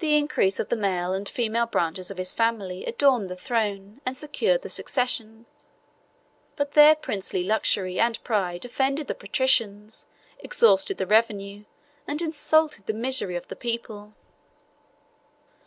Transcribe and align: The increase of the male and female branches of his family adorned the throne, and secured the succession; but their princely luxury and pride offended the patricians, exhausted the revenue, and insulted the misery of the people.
The 0.00 0.18
increase 0.18 0.60
of 0.60 0.68
the 0.68 0.76
male 0.76 1.14
and 1.14 1.26
female 1.26 1.64
branches 1.64 2.10
of 2.10 2.18
his 2.18 2.30
family 2.30 2.84
adorned 2.84 3.30
the 3.30 3.36
throne, 3.36 4.02
and 4.04 4.14
secured 4.14 4.60
the 4.60 4.68
succession; 4.68 5.46
but 6.56 6.72
their 6.72 6.94
princely 6.94 7.42
luxury 7.42 7.98
and 7.98 8.22
pride 8.22 8.66
offended 8.66 9.06
the 9.06 9.14
patricians, 9.14 10.04
exhausted 10.40 10.98
the 10.98 11.06
revenue, 11.06 11.64
and 12.06 12.20
insulted 12.20 12.84
the 12.84 12.92
misery 12.92 13.34
of 13.34 13.48
the 13.48 13.56
people. 13.56 14.12